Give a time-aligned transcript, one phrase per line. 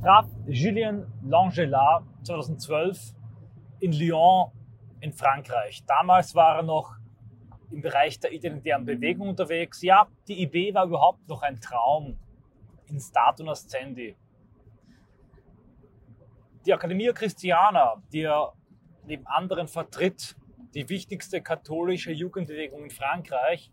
[0.00, 3.14] traf Julien Langelat 2012
[3.80, 4.52] in Lyon
[5.00, 5.84] in Frankreich.
[5.86, 6.94] Damals war er noch
[7.70, 9.82] im Bereich der identitären Bewegung unterwegs.
[9.82, 12.16] Ja, die IB war überhaupt noch ein Traum
[12.86, 14.16] in Statum Ascendi.
[16.64, 18.52] Die Academia Christiana, die er
[19.04, 20.36] neben anderen vertritt,
[20.74, 23.72] die wichtigste katholische Jugendbewegung in Frankreich,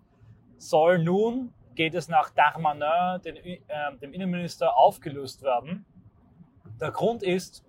[0.57, 3.59] soll nun, geht es nach Darmanin, den, äh,
[4.01, 5.85] dem Innenminister, aufgelöst werden.
[6.81, 7.63] Der Grund ist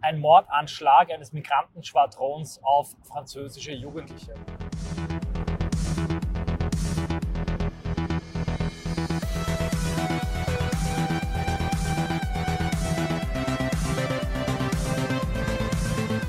[0.00, 4.34] ein Mordanschlag eines Migrantenschwadrons auf französische Jugendliche.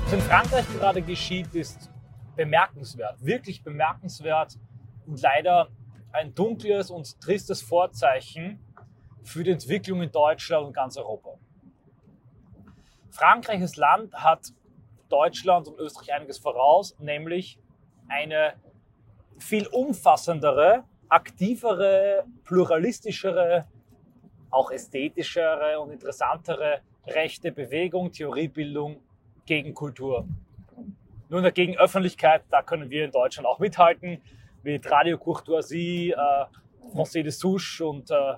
[0.04, 1.90] Was in Frankreich gerade geschieht, ist
[2.36, 4.56] bemerkenswert, wirklich bemerkenswert
[5.04, 5.68] und leider
[6.12, 8.60] ein dunkles und tristes Vorzeichen
[9.24, 11.40] für die Entwicklung in Deutschland und ganz Europa.
[13.14, 14.52] Frankreich als Land hat
[15.08, 17.58] Deutschland und Österreich einiges voraus, nämlich
[18.08, 18.54] eine
[19.38, 23.66] viel umfassendere, aktivere, pluralistischere,
[24.50, 29.00] auch ästhetischere und interessantere rechte Bewegung, Theoriebildung
[29.46, 30.26] gegen Kultur.
[31.28, 34.20] Nun dagegen Öffentlichkeit, da können wir in Deutschland auch mithalten,
[34.64, 36.16] mit Radio Courtoisie, äh,
[36.92, 38.34] Français de Souche und äh,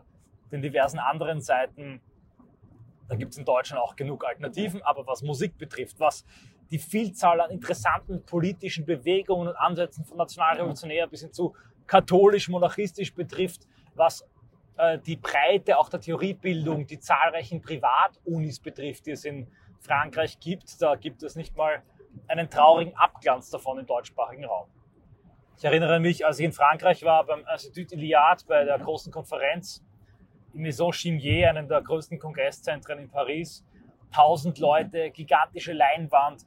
[0.52, 2.02] den diversen anderen Seiten.
[3.08, 6.24] Da gibt es in Deutschland auch genug Alternativen, aber was Musik betrifft, was
[6.70, 11.54] die Vielzahl an interessanten politischen Bewegungen und Ansätzen von nationalrevolutionär bis hin zu
[11.86, 14.26] katholisch-monarchistisch betrifft, was
[14.76, 19.46] äh, die Breite auch der Theoriebildung, die zahlreichen Privatunis betrifft, die es in
[19.78, 20.82] Frankreich gibt.
[20.82, 21.82] Da gibt es nicht mal
[22.26, 24.68] einen traurigen Abglanz davon im deutschsprachigen Raum.
[25.58, 29.82] Ich erinnere mich, als ich in Frankreich war, beim Institut Iliad, bei der großen Konferenz
[30.56, 33.62] im Maison Chimier, einem der größten Kongresszentren in Paris.
[34.10, 36.46] Tausend Leute, gigantische Leinwand,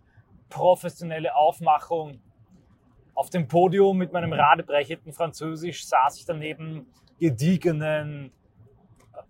[0.50, 2.20] professionelle Aufmachung.
[3.14, 6.88] Auf dem Podium mit meinem radebrechenden Französisch saß ich daneben
[7.20, 8.32] gediegenen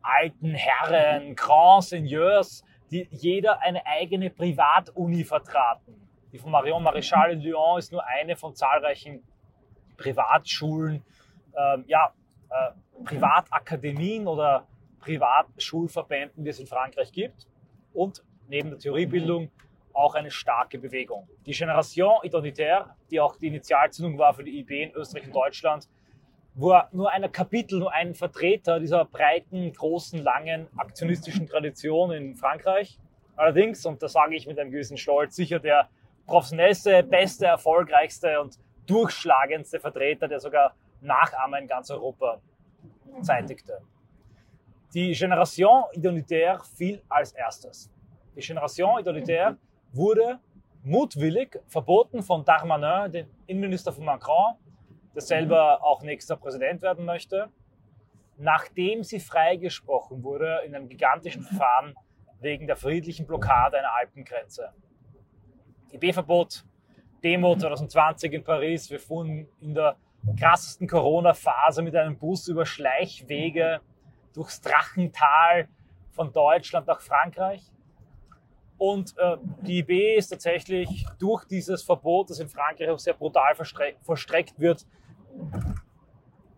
[0.01, 6.07] alten Herren, Grand Seigneurs, die jeder eine eigene Privatuni vertraten.
[6.31, 9.23] Die von Marion Maréchal in Lyon ist nur eine von zahlreichen
[9.97, 11.03] Privatschulen,
[11.57, 12.13] ähm, ja,
[12.49, 12.71] äh,
[13.03, 14.67] Privatakademien oder
[14.99, 17.47] Privatschulverbänden, die es in Frankreich gibt.
[17.93, 19.49] Und neben der Theoriebildung
[19.93, 21.27] auch eine starke Bewegung.
[21.45, 25.89] Die Generation Identitaire, die auch die Initialzündung war für die IB in Österreich und Deutschland,
[26.55, 32.97] war nur ein Kapitel, nur ein Vertreter dieser breiten, großen, langen aktionistischen Tradition in Frankreich.
[33.35, 35.89] Allerdings, und das sage ich mit einem gewissen Stolz, sicher der
[36.25, 42.41] professionellste, beste, erfolgreichste und durchschlagendste Vertreter, der sogar Nachahmer in ganz Europa
[43.21, 43.81] zeitigte.
[44.93, 47.91] Die Generation Identitaire fiel als erstes.
[48.35, 49.57] Die Generation Identitaire
[49.91, 50.39] wurde
[50.83, 54.55] mutwillig verboten von Darmanin, dem Innenminister von Macron,
[55.13, 57.49] der selber auch nächster Präsident werden möchte,
[58.37, 61.93] nachdem sie freigesprochen wurde in einem gigantischen Verfahren
[62.39, 64.71] wegen der friedlichen Blockade einer Alpengrenze.
[65.91, 66.63] IB-Verbot,
[67.23, 68.89] Demo 2020 in Paris.
[68.89, 69.97] Wir fuhren in der
[70.37, 73.81] krassesten Corona-Phase mit einem Bus über Schleichwege
[74.33, 75.67] durchs Drachental
[76.11, 77.61] von Deutschland nach Frankreich.
[78.77, 83.53] Und äh, die IB ist tatsächlich durch dieses Verbot, das in Frankreich auch sehr brutal
[83.53, 84.85] verstreckt wird,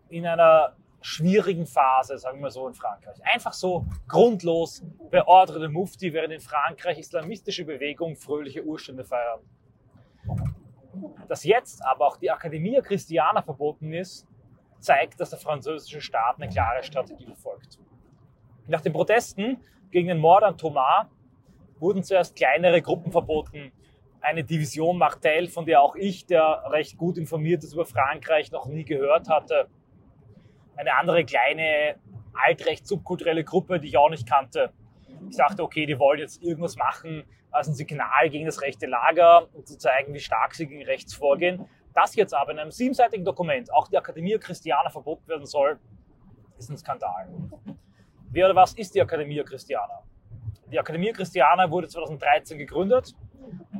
[0.08, 3.16] in einer schwierigen Phase, sagen wir so, in Frankreich.
[3.24, 9.40] Einfach so grundlos beorderte Mufti, während in Frankreich islamistische Bewegungen fröhliche Urstände feiern.
[11.28, 14.26] Dass jetzt aber auch die Akademie Christiana verboten ist,
[14.80, 17.78] zeigt, dass der französische Staat eine klare Strategie verfolgt.
[18.66, 19.58] Nach den Protesten
[19.90, 21.06] gegen den Mord an Thomas
[21.78, 23.72] wurden zuerst kleinere Gruppen verboten.
[24.20, 28.66] Eine Division Martel, von der auch ich, der recht gut informiert ist über Frankreich, noch
[28.66, 29.68] nie gehört hatte.
[30.76, 31.96] Eine andere kleine,
[32.32, 34.72] altrecht subkulturelle Gruppe, die ich auch nicht kannte.
[35.32, 39.48] Ich dachte, okay, die wollen jetzt irgendwas machen als ein Signal gegen das rechte Lager,
[39.54, 41.64] um zu zeigen, wie stark sie gegen rechts vorgehen.
[41.94, 45.78] Das jetzt aber in einem siebenseitigen Dokument, auch die Akademie Christiana verboten werden soll,
[46.58, 47.30] ist ein Skandal.
[48.30, 50.02] Wer oder was ist die Akademie Christiana?
[50.70, 53.14] Die Akademie Christiana wurde 2013 gegründet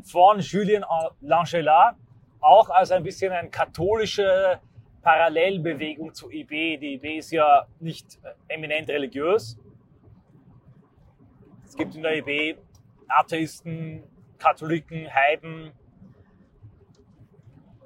[0.04, 0.87] von Julien
[1.20, 1.96] Langelat,
[2.40, 4.58] auch als ein bisschen eine katholische
[5.02, 6.78] Parallelbewegung zur IB.
[6.78, 8.19] Die IB ist ja nicht
[8.49, 9.58] eminent religiös.
[11.72, 12.58] Es gibt in der IB
[13.08, 14.02] Atheisten,
[14.36, 15.72] Katholiken, Heiden,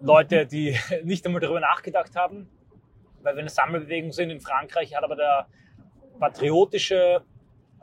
[0.00, 2.50] Leute, die nicht einmal darüber nachgedacht haben,
[3.22, 5.46] weil wir eine Sammelbewegung sind in Frankreich, hat aber der
[6.18, 7.22] patriotische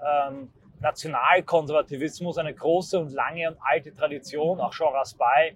[0.06, 0.52] ähm,
[0.82, 4.60] Nationalkonservativismus eine große und lange und alte Tradition.
[4.60, 5.56] Auch Jean Raspail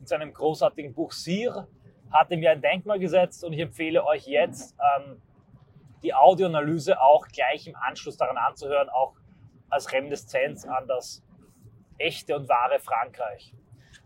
[0.00, 1.68] in seinem großartigen Buch Sir
[2.10, 5.20] hat ihm ja ein Denkmal gesetzt und ich empfehle euch jetzt ähm,
[6.02, 9.16] die Audioanalyse auch gleich im Anschluss daran anzuhören, auch
[9.72, 11.22] als Reminiszenz an das
[11.98, 13.54] echte und wahre Frankreich.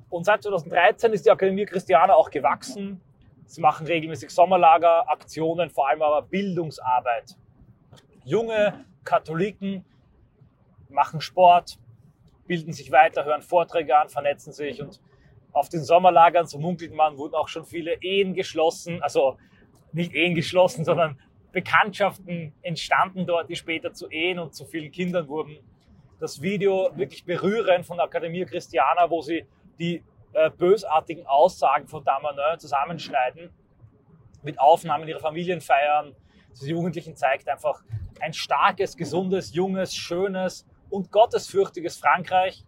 [0.09, 3.01] Und seit 2013 ist die Akademie Christiana auch gewachsen.
[3.47, 7.37] Sie machen regelmäßig Sommerlager, Aktionen, vor allem aber Bildungsarbeit.
[8.25, 9.85] Junge Katholiken
[10.89, 11.79] machen Sport,
[12.47, 15.01] bilden sich weiter, hören Vorträge an, vernetzen sich und
[15.53, 19.39] auf den Sommerlagern, so munkelt man, wurden auch schon viele Ehen geschlossen, also
[19.93, 21.19] nicht Ehen geschlossen, sondern
[21.57, 25.57] Bekanntschaften entstanden dort, die später zu Ehen und zu vielen Kindern wurden.
[26.21, 29.47] Das Video wirklich berührend von der Akademie Christiana, wo sie
[29.79, 30.03] die
[30.35, 33.49] äh, bösartigen Aussagen von Damanin zusammenschneiden,
[34.43, 36.15] mit Aufnahmen ihrer Familienfeiern.
[36.61, 37.83] Die Jugendlichen zeigt einfach
[38.21, 42.67] ein starkes, gesundes, junges, schönes und gottesfürchtiges Frankreich.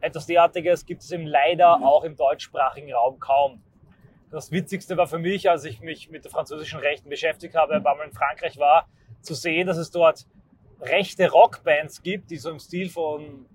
[0.00, 3.62] Etwas derartiges gibt es eben leider auch im deutschsprachigen Raum kaum.
[4.30, 7.96] Das Witzigste war für mich, als ich mich mit der französischen Rechten beschäftigt habe, paar
[7.96, 8.88] Mal in Frankreich war,
[9.20, 10.26] zu sehen, dass es dort
[10.80, 13.46] rechte Rockbands gibt, die so im Stil von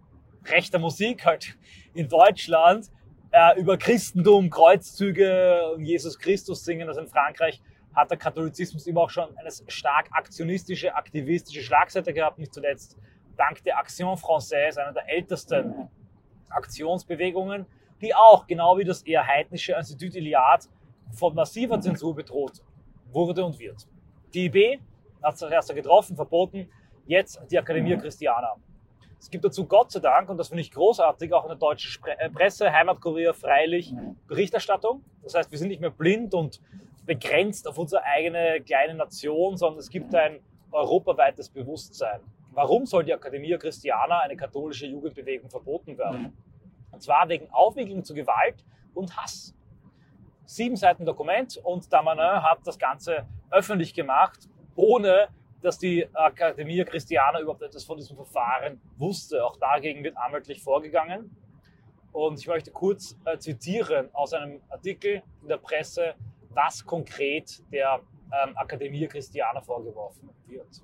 [0.46, 1.58] rechter Musik halt
[1.94, 2.90] in Deutschland
[3.32, 6.88] äh, über Christentum, Kreuzzüge und Jesus Christus singen.
[6.88, 7.62] Also in Frankreich
[7.94, 12.98] hat der Katholizismus immer auch schon eine stark aktionistische, aktivistische Schlagseite gehabt, nicht zuletzt
[13.36, 15.90] dank der Action Française, einer der ältesten
[16.50, 17.66] Aktionsbewegungen,
[18.02, 20.68] die auch, genau wie das eher heidnische Institut Iliad,
[21.14, 22.64] von massiver Zensur bedroht
[23.12, 23.88] wurde und wird.
[24.34, 24.80] Die IB
[25.22, 26.70] hat es erst getroffen, verboten,
[27.06, 28.56] jetzt die Akademie Christiana.
[29.20, 32.04] Es gibt dazu Gott sei Dank, und das finde ich großartig, auch in der deutschen
[32.06, 33.94] äh, Presse, Heimatkurier, freilich
[34.28, 35.04] Berichterstattung.
[35.22, 36.60] Das heißt, wir sind nicht mehr blind und
[37.06, 40.40] begrenzt auf unsere eigene kleine Nation, sondern es gibt ein
[40.72, 42.22] europaweites Bewusstsein.
[42.54, 46.36] Warum soll die Akademie Christiana, eine katholische Jugendbewegung, verboten werden?
[46.92, 49.56] Und zwar wegen Aufwiegelung zu Gewalt und Hass.
[50.46, 55.30] Sieben Seiten Dokument und Damanin hat das Ganze öffentlich gemacht, ohne
[55.62, 59.46] dass die Akademie Christiana überhaupt etwas von diesem Verfahren wusste.
[59.46, 61.36] Auch dagegen wird anwaltlich vorgegangen.
[62.12, 66.16] Und ich möchte kurz äh, zitieren aus einem Artikel in der Presse,
[66.50, 68.02] was konkret der
[68.44, 70.82] ähm, Akademie Christiana vorgeworfen wird.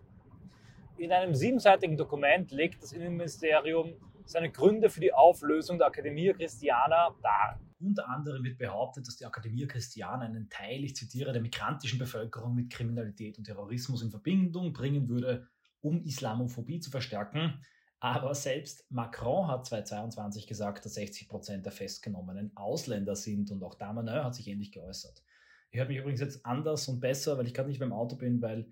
[0.97, 3.93] In einem siebenseitigen Dokument legt das Innenministerium
[4.27, 7.59] seine Gründe für die Auflösung der Akademie Christiana dar.
[7.79, 12.55] Unter anderem wird behauptet, dass die Akademie Christiana einen Teil, ich zitiere, der migrantischen Bevölkerung
[12.55, 15.47] mit Kriminalität und Terrorismus in Verbindung bringen würde,
[15.81, 17.61] um Islamophobie zu verstärken.
[17.99, 23.75] Aber selbst Macron hat 2022 gesagt, dass 60 Prozent der Festgenommenen Ausländer sind und auch
[23.75, 25.23] Damanin hat sich ähnlich geäußert.
[25.71, 28.41] Ich höre mich übrigens jetzt anders und besser, weil ich gerade nicht beim Auto bin,
[28.41, 28.71] weil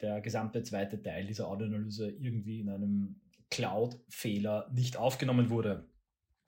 [0.00, 5.88] der gesamte zweite Teil dieser Audioanalyse irgendwie in einem Cloud-Fehler nicht aufgenommen wurde.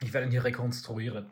[0.03, 1.31] Ich werde ihn hier rekonstruieren.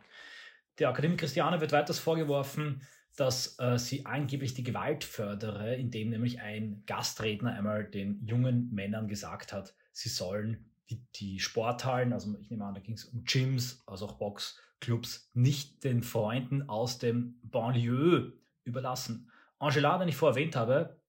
[0.78, 2.82] Der Akademie Christiane wird weiters vorgeworfen,
[3.16, 9.08] dass äh, sie angeblich die Gewalt fördere, indem nämlich ein Gastredner einmal den jungen Männern
[9.08, 13.24] gesagt hat, sie sollen die, die Sporthallen, also ich nehme an, da ging es um
[13.24, 18.32] Gyms, also auch Boxclubs, nicht den Freunden aus dem Banlieue
[18.64, 19.30] überlassen.
[19.58, 21.00] Angela, den ich vorher erwähnt habe,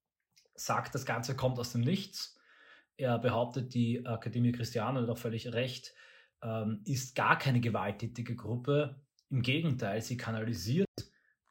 [0.55, 2.38] sagt, das Ganze kommt aus dem Nichts.
[2.99, 5.93] Er behauptet, die Akademie Christiane hat auch völlig recht,
[6.43, 9.01] ähm, ist gar keine gewalttätige Gruppe.
[9.29, 10.85] Im Gegenteil, sie kanalisiert,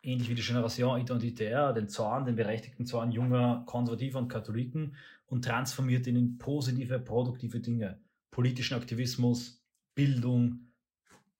[0.02, 4.94] ähnlich wie die Generation Identitaire, den Zorn, den berechtigten Zorn junger Konservativer und Katholiken
[5.24, 7.98] und transformiert ihn in positive, produktive Dinge.
[8.30, 10.66] Politischen Aktivismus, Bildung,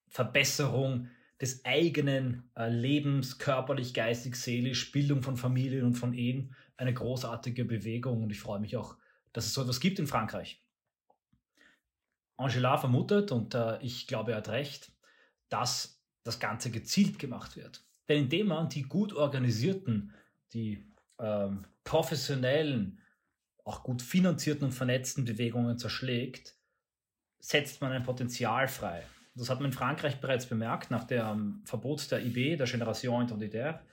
[0.07, 6.95] Verbesserung des eigenen äh, Lebens, körperlich, geistig, seelisch, Bildung von Familien und von Ehen, eine
[6.95, 8.97] großartige Bewegung und ich freue mich auch,
[9.39, 10.61] dass es so etwas gibt in Frankreich.
[12.37, 14.91] Angela vermutet, und äh, ich glaube, er hat recht,
[15.49, 17.85] dass das Ganze gezielt gemacht wird.
[18.09, 20.13] Denn indem man die gut organisierten,
[20.55, 23.01] die ähm, professionellen,
[23.65, 26.57] auch gut finanzierten und vernetzten Bewegungen zerschlägt,
[27.39, 29.05] setzt man ein Potenzial frei.
[29.37, 33.85] Das hat man in Frankreich bereits bemerkt, nach dem Verbot der IB, der Generation Identitaire,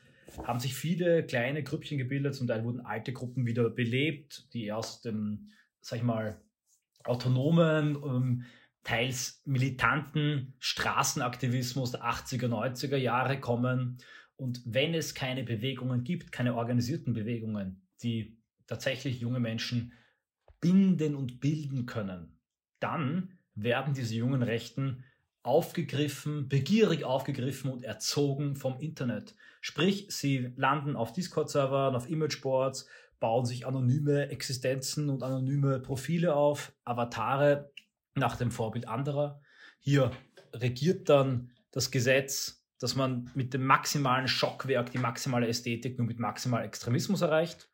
[0.43, 5.01] haben sich viele kleine Grüppchen gebildet, zum Teil wurden alte Gruppen wieder belebt, die aus
[5.01, 5.51] dem,
[5.81, 6.41] sag ich mal,
[7.03, 8.45] autonomen, ähm,
[8.83, 13.97] teils militanten Straßenaktivismus der 80er, 90er Jahre kommen.
[14.35, 19.93] Und wenn es keine Bewegungen gibt, keine organisierten Bewegungen, die tatsächlich junge Menschen
[20.61, 22.39] binden und bilden können,
[22.79, 25.03] dann werden diese jungen Rechten
[25.45, 29.35] aufgegriffen, begierig aufgegriffen und erzogen vom Internet.
[29.61, 32.87] Sprich, sie landen auf Discord-Servern, auf Imageboards,
[33.19, 37.71] bauen sich anonyme Existenzen und anonyme Profile auf, Avatare,
[38.15, 39.41] nach dem Vorbild anderer.
[39.79, 40.11] Hier
[40.53, 46.19] regiert dann das Gesetz, dass man mit dem maximalen Schockwerk die maximale Ästhetik nur mit
[46.19, 47.69] maximalem Extremismus erreicht.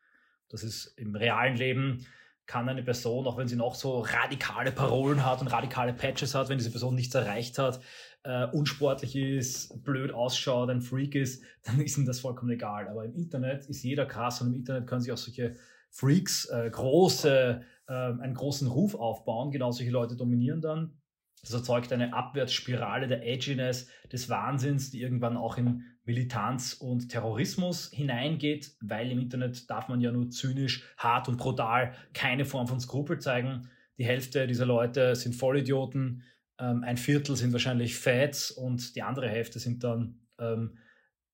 [0.50, 2.06] Das ist im realen Leben
[2.45, 6.50] kann eine Person, auch wenn sie noch so radikale Parolen hat und radikale Patches hat,
[6.50, 7.79] wenn diese Person nichts erreicht hat,
[8.24, 12.88] äh, unsportlich ist, blöd ausschaut, ein Freak ist, dann ist ihnen das vollkommen egal.
[12.88, 15.55] Aber im Internet ist jeder krass und im Internet können sich auch solche
[15.89, 19.51] Freaks äh, große, äh, einen großen Ruf aufbauen.
[19.51, 21.00] Genau solche Leute dominieren dann.
[21.41, 27.89] Das erzeugt eine Abwärtsspirale der Edginess, des Wahnsinns, die irgendwann auch in Militanz und Terrorismus
[27.91, 32.79] hineingeht, weil im Internet darf man ja nur zynisch, hart und brutal keine Form von
[32.79, 33.69] Skrupel zeigen.
[33.98, 36.24] Die Hälfte dieser Leute sind Vollidioten,
[36.60, 40.77] ähm, ein Viertel sind wahrscheinlich Fats und die andere Hälfte sind dann ähm,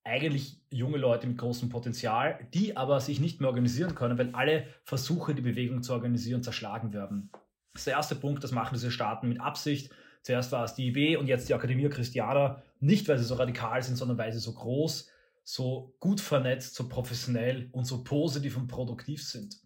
[0.04, 4.66] eigentlich junge Leute mit großem Potenzial, die aber sich nicht mehr organisieren können, weil alle
[4.84, 7.30] Versuche, die Bewegung zu organisieren, zerschlagen werden.
[7.74, 9.92] Das ist der erste Punkt, das machen diese Staaten mit Absicht.
[10.22, 13.82] Zuerst war es die IB und jetzt die Akademie Christiana, nicht weil sie so radikal
[13.82, 15.10] sind, sondern weil sie so groß,
[15.44, 19.58] so gut vernetzt, so professionell und so positiv und produktiv sind.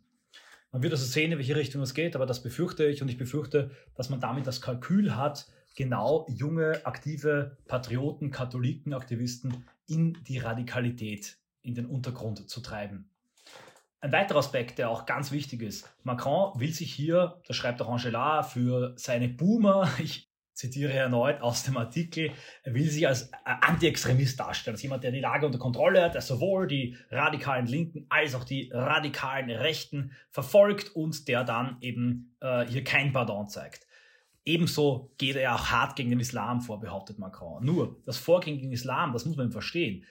[0.72, 3.18] Man wird also sehen, in welche Richtung es geht, aber das befürchte ich und ich
[3.18, 10.38] befürchte, dass man damit das Kalkül hat, genau junge, aktive Patrioten, Katholiken, Aktivisten in die
[10.38, 13.11] Radikalität, in den Untergrund zu treiben.
[14.04, 17.90] Ein weiterer Aspekt, der auch ganz wichtig ist, Macron will sich hier, das schreibt auch
[17.90, 22.32] Angela, für seine Boomer, ich zitiere erneut aus dem Artikel,
[22.64, 26.22] er will sich als Anti-Extremist darstellen, als jemand, der die Lage unter Kontrolle hat, der
[26.22, 32.66] sowohl die radikalen Linken als auch die radikalen Rechten verfolgt und der dann eben äh,
[32.66, 33.86] hier kein Pardon zeigt.
[34.46, 37.64] Ebenso geht er auch hart gegen den Islam vor, behauptet Macron.
[37.64, 40.06] Nur, das Vorgehen gegen den Islam, das muss man verstehen.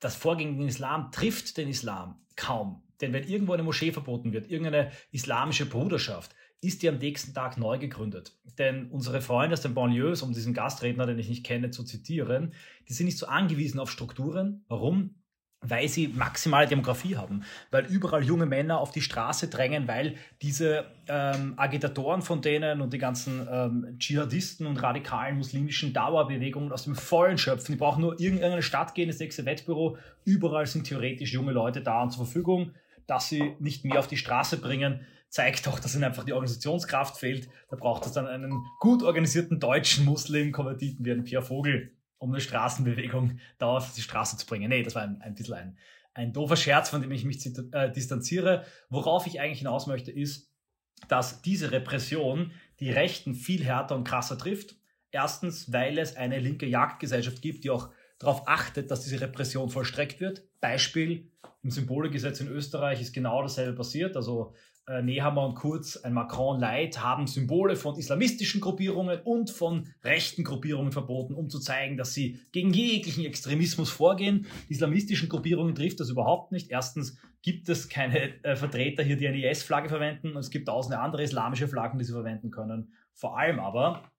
[0.00, 2.82] Das Vorgehen gegen den Islam trifft den Islam kaum.
[3.00, 7.56] Denn wenn irgendwo eine Moschee verboten wird, irgendeine islamische Bruderschaft, ist die am nächsten Tag
[7.56, 8.32] neu gegründet.
[8.58, 12.52] Denn unsere Freunde aus den Banlieues, um diesen Gastredner, den ich nicht kenne, zu zitieren,
[12.88, 14.64] die sind nicht so angewiesen auf Strukturen.
[14.68, 15.14] Warum?
[15.62, 20.86] weil sie maximale Demografie haben, weil überall junge Männer auf die Straße drängen, weil diese
[21.06, 26.94] ähm, Agitatoren von denen und die ganzen ähm, Dschihadisten und radikalen muslimischen Dauerbewegungen aus dem
[26.94, 27.74] Vollen schöpfen.
[27.74, 29.98] Die brauchen nur irgendeine Stadt gehen, das nächste Wettbüro.
[30.24, 32.72] Überall sind theoretisch junge Leute da und zur Verfügung.
[33.10, 37.18] Dass sie nicht mehr auf die Straße bringen, zeigt doch, dass ihnen einfach die Organisationskraft
[37.18, 37.48] fehlt.
[37.68, 42.40] Da braucht es dann einen gut organisierten deutschen Muslim-Konvertiten wie einen Pierre Vogel, um eine
[42.40, 44.68] Straßenbewegung dauerhaft auf die Straße zu bringen.
[44.68, 45.78] Nee, das war ein, ein bisschen ein,
[46.14, 48.64] ein doofer Scherz, von dem ich mich äh, distanziere.
[48.90, 50.52] Worauf ich eigentlich hinaus möchte, ist,
[51.08, 54.76] dass diese Repression die Rechten viel härter und krasser trifft.
[55.10, 57.90] Erstens, weil es eine linke Jagdgesellschaft gibt, die auch
[58.20, 60.44] darauf achtet, dass diese Repression vollstreckt wird.
[60.60, 61.30] Beispiel
[61.62, 64.16] im Symbolegesetz in Österreich ist genau dasselbe passiert.
[64.16, 64.54] Also
[64.86, 70.90] äh, Nehammer und Kurz, ein Macron-Light, haben Symbole von islamistischen Gruppierungen und von rechten Gruppierungen
[70.90, 74.46] verboten, um zu zeigen, dass sie gegen jeglichen Extremismus vorgehen.
[74.68, 76.70] Die islamistischen Gruppierungen trifft das überhaupt nicht.
[76.70, 80.98] Erstens gibt es keine äh, Vertreter hier, die eine IS-Flagge verwenden und es gibt tausende
[80.98, 82.92] andere islamische Flaggen, die sie verwenden können.
[83.12, 84.10] Vor allem aber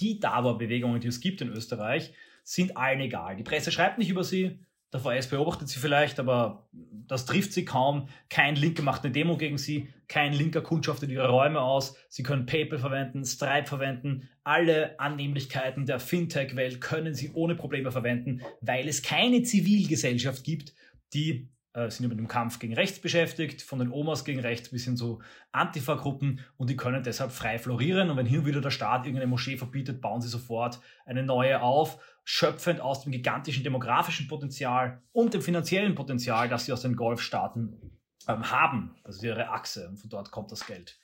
[0.00, 3.36] die Dauerbewegungen, die es gibt in Österreich, sind allen egal.
[3.36, 4.58] Die Presse schreibt nicht über sie,
[4.94, 8.08] der VS beobachtet sie vielleicht, aber das trifft sie kaum.
[8.30, 11.96] Kein Linker macht eine Demo gegen sie, kein Linker kundschaftet ihre Räume aus.
[12.08, 14.28] Sie können PayPal verwenden, Stripe verwenden.
[14.44, 20.72] Alle Annehmlichkeiten der Fintech-Welt können sie ohne Probleme verwenden, weil es keine Zivilgesellschaft gibt,
[21.12, 24.84] die äh, sind mit dem Kampf gegen rechts beschäftigt, von den Omas gegen rechts bis
[24.84, 25.20] hin zu
[25.52, 28.10] Antifa-Gruppen und die können deshalb frei florieren.
[28.10, 31.98] Und wenn hier wieder der Staat irgendeine Moschee verbietet, bauen sie sofort eine neue auf
[32.24, 38.00] schöpfend aus dem gigantischen demografischen Potenzial und dem finanziellen Potenzial, das sie aus den Golfstaaten
[38.28, 38.96] ähm, haben.
[39.04, 40.98] Das ist ihre Achse und von dort kommt das Geld.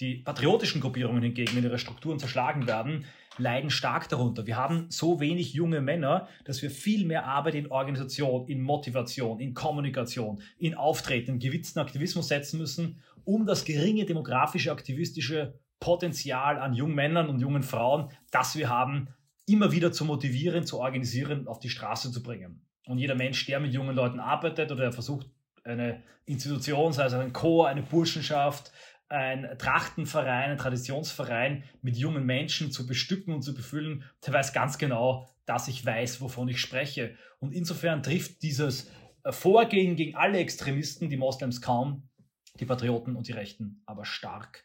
[0.00, 3.06] Die patriotischen Gruppierungen hingegen, wenn ihre Strukturen zerschlagen werden,
[3.38, 4.46] leiden stark darunter.
[4.46, 9.40] Wir haben so wenig junge Männer, dass wir viel mehr Arbeit in Organisation, in Motivation,
[9.40, 16.58] in Kommunikation, in Auftreten, in gewitzten Aktivismus setzen müssen, um das geringe demografische, aktivistische Potenzial
[16.58, 19.08] an jungen Männern und jungen Frauen, das wir haben,
[19.46, 22.64] immer wieder zu motivieren, zu organisieren, auf die Straße zu bringen.
[22.86, 25.28] Und jeder Mensch, der mit jungen Leuten arbeitet oder versucht,
[25.64, 28.72] eine Institution, sei es ein Chor, eine Burschenschaft,
[29.12, 34.78] ein Trachtenverein, ein Traditionsverein mit jungen Menschen zu bestücken und zu befüllen, der weiß ganz
[34.78, 37.16] genau, dass ich weiß, wovon ich spreche.
[37.38, 38.90] Und insofern trifft dieses
[39.28, 42.08] Vorgehen gegen alle Extremisten, die Moslems kaum,
[42.58, 44.64] die Patrioten und die Rechten aber stark.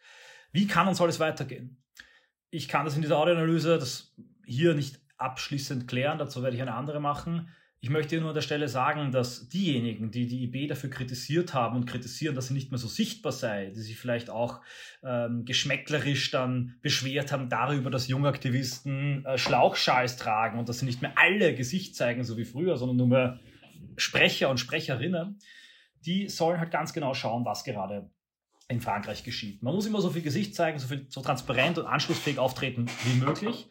[0.51, 1.83] Wie kann und soll es weitergehen?
[2.49, 6.73] Ich kann das in dieser Audioanalyse, das hier nicht abschließend klären, dazu werde ich eine
[6.73, 7.49] andere machen.
[7.87, 11.77] Ich möchte nur an der Stelle sagen, dass diejenigen, die die IB dafür kritisiert haben
[11.77, 14.59] und kritisieren, dass sie nicht mehr so sichtbar sei, die sich vielleicht auch
[15.05, 21.01] ähm, geschmäcklerisch dann beschwert haben darüber, dass Jungaktivisten äh, Schlauchschals tragen und dass sie nicht
[21.01, 23.39] mehr alle Gesicht zeigen, so wie früher, sondern nur mehr
[23.95, 25.39] Sprecher und Sprecherinnen,
[26.05, 28.11] die sollen halt ganz genau schauen, was gerade
[28.67, 29.63] in Frankreich geschieht.
[29.63, 33.17] Man muss immer so viel Gesicht zeigen, so, viel, so transparent und anschlussfähig auftreten wie
[33.17, 33.69] möglich.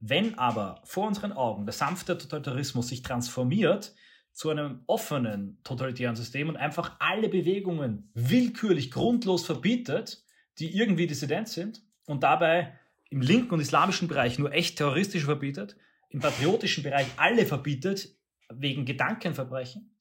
[0.00, 3.94] Wenn aber vor unseren Augen der sanfte Totalitarismus sich transformiert
[4.32, 10.24] zu einem offenen totalitären System und einfach alle Bewegungen willkürlich, grundlos verbietet,
[10.58, 12.78] die irgendwie dissident sind und dabei
[13.10, 15.76] im linken und islamischen Bereich nur echt terroristisch verbietet,
[16.08, 18.08] im patriotischen Bereich alle verbietet
[18.48, 19.94] wegen Gedankenverbrechen,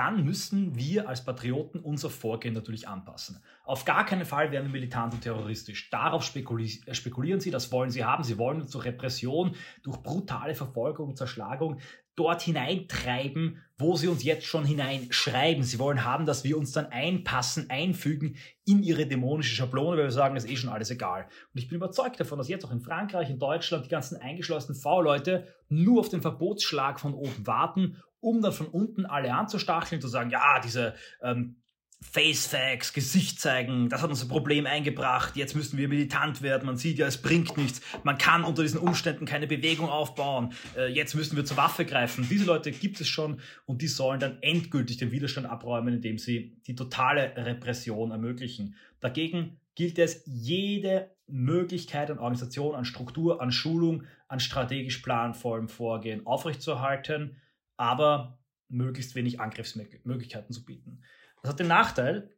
[0.00, 3.42] dann müssen wir als Patrioten unser Vorgehen natürlich anpassen.
[3.64, 5.90] Auf gar keinen Fall werden wir militant und terroristisch.
[5.90, 8.24] Darauf spekuli äh, spekulieren sie, das wollen sie haben.
[8.24, 11.80] Sie wollen uns durch Repression, durch brutale Verfolgung, Zerschlagung
[12.16, 15.64] dort hineintreiben, wo sie uns jetzt schon hineinschreiben.
[15.64, 20.10] Sie wollen haben, dass wir uns dann einpassen, einfügen in ihre dämonische Schablone, weil wir
[20.10, 21.26] sagen, es ist eh schon alles egal.
[21.52, 24.80] Und ich bin überzeugt davon, dass jetzt auch in Frankreich, in Deutschland die ganzen eingeschlossenen
[24.80, 30.08] V-Leute nur auf den Verbotsschlag von oben warten um dann von unten alle anzustacheln, zu
[30.08, 31.56] sagen, ja, diese ähm,
[32.02, 36.64] Face Facts, Gesicht zeigen, das hat uns ein Problem eingebracht, jetzt müssen wir militant werden,
[36.64, 40.90] man sieht ja, es bringt nichts, man kann unter diesen Umständen keine Bewegung aufbauen, äh,
[40.90, 42.26] jetzt müssen wir zur Waffe greifen.
[42.30, 46.56] Diese Leute gibt es schon und die sollen dann endgültig den Widerstand abräumen, indem sie
[46.66, 48.76] die totale Repression ermöglichen.
[49.00, 56.26] Dagegen gilt es, jede Möglichkeit an Organisation, an Struktur, an Schulung, an strategisch planvollem Vorgehen
[56.26, 57.36] aufrechtzuerhalten
[57.80, 61.02] aber möglichst wenig Angriffsmöglichkeiten zu bieten.
[61.42, 62.30] Das hat den Nachteil,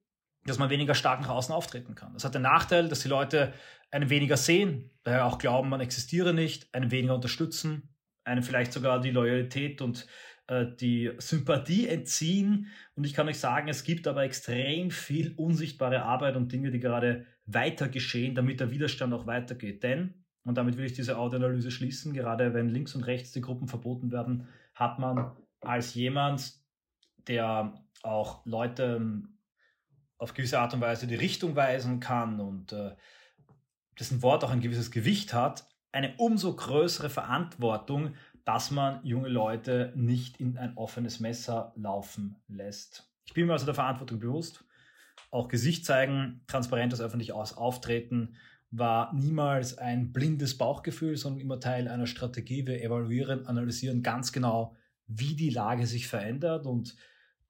[0.45, 2.15] dass man weniger stark nach außen auftreten kann.
[2.15, 3.53] Das hat den Nachteil, dass die Leute
[3.91, 7.95] einen weniger sehen, daher auch glauben, man existiere nicht, einen weniger unterstützen,
[8.25, 10.07] einem vielleicht sogar die Loyalität und
[10.47, 12.69] äh, die Sympathie entziehen.
[12.95, 16.81] Und ich kann euch sagen, es gibt aber extrem viel unsichtbare Arbeit und Dinge, die
[16.81, 19.83] gerade weiter geschehen, damit der Widerstand auch weitergeht.
[19.83, 23.69] Denn, und damit will ich diese Audioanalyse schließen, gerade wenn links und rechts die Gruppen
[23.69, 24.49] verboten werden,
[24.83, 26.55] hat man als jemand,
[27.29, 29.39] der auch Leute ähm,
[30.19, 32.97] auf gewisse Art und Weise die Richtung weisen kann und äh,
[33.99, 38.15] dessen Wort auch ein gewisses Gewicht hat, eine umso größere Verantwortung,
[38.45, 43.11] dass man junge Leute nicht in ein offenes Messer laufen lässt.
[43.25, 44.65] Ich bin mir also der Verantwortung bewusst.
[45.31, 48.37] Auch Gesicht zeigen, transparentes öffentlich auftreten
[48.73, 52.67] war niemals ein blindes Bauchgefühl, sondern immer Teil einer Strategie.
[52.67, 54.75] Wir evaluieren, analysieren ganz genau,
[55.07, 56.97] wie die Lage sich verändert und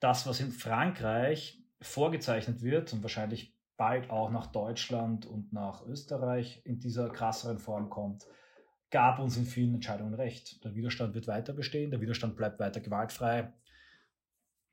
[0.00, 6.60] das, was in Frankreich vorgezeichnet wird und wahrscheinlich bald auch nach Deutschland und nach Österreich
[6.64, 8.26] in dieser krasseren Form kommt,
[8.90, 10.62] gab uns in vielen Entscheidungen recht.
[10.64, 13.52] Der Widerstand wird weiter bestehen, der Widerstand bleibt weiter gewaltfrei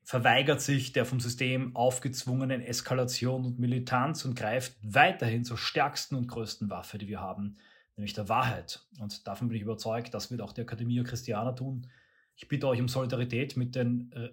[0.02, 6.26] verweigert sich der vom System aufgezwungenen Eskalation und Militanz und greift weiterhin zur stärksten und
[6.26, 7.56] größten Waffe, die wir haben,
[7.96, 8.86] nämlich der Wahrheit.
[8.98, 11.86] Und davon bin ich überzeugt, das wird auch die Akademie Christiana tun.
[12.34, 14.30] Ich bitte euch um Solidarität mit den äh,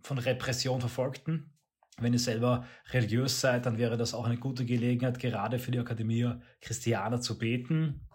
[0.00, 1.52] von Repression Verfolgten.
[2.00, 5.80] Wenn ihr selber religiös seid, dann wäre das auch eine gute Gelegenheit, gerade für die
[5.80, 8.07] Akademie Christiana zu beten.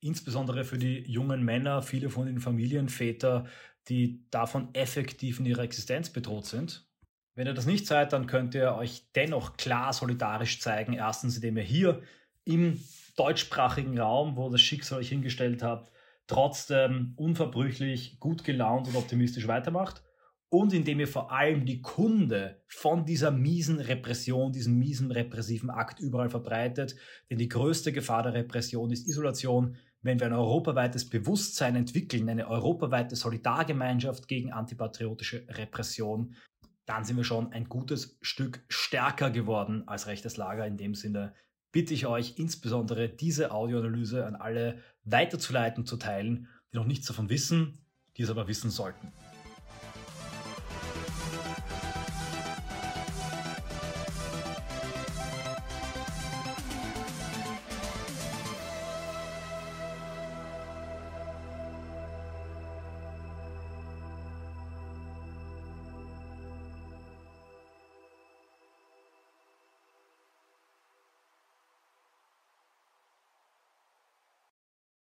[0.00, 3.46] Insbesondere für die jungen Männer, viele von den Familienväter,
[3.88, 6.86] die davon effektiv in ihrer Existenz bedroht sind.
[7.34, 10.92] Wenn ihr das nicht seid, dann könnt ihr euch dennoch klar solidarisch zeigen.
[10.92, 12.02] Erstens, indem ihr hier
[12.44, 12.80] im
[13.16, 15.92] deutschsprachigen Raum, wo das Schicksal euch hingestellt habt,
[16.26, 20.02] trotzdem unverbrüchlich, gut gelaunt und optimistisch weitermacht.
[20.50, 26.00] Und indem ihr vor allem die Kunde von dieser miesen Repression, diesem miesen repressiven Akt
[26.00, 26.96] überall verbreitet.
[27.28, 32.48] Denn die größte Gefahr der Repression ist Isolation, wenn wir ein europaweites Bewusstsein entwickeln, eine
[32.48, 36.34] europaweite Solidargemeinschaft gegen antipatriotische Repression,
[36.86, 40.66] dann sind wir schon ein gutes Stück stärker geworden als rechtes Lager.
[40.66, 41.34] In dem Sinne
[41.72, 47.28] bitte ich euch insbesondere diese Audioanalyse an alle weiterzuleiten, zu teilen, die noch nichts davon
[47.28, 47.84] wissen,
[48.16, 49.12] die es aber wissen sollten.